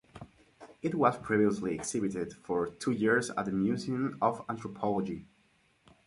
[0.81, 5.27] It was previously exhibited for two years at the Museum of Anthropology.